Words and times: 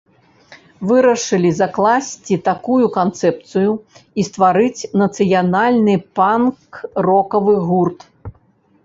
Вырашылі 0.91 1.49
закласці 1.61 2.35
такую 2.47 2.85
канцэпцыю 2.95 3.71
і 4.23 4.25
стварыць 4.29 4.87
нацыянальны 5.03 5.95
панк-рокавы 6.21 7.55
гурт. 7.69 7.99